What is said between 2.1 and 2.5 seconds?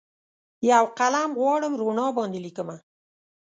باندې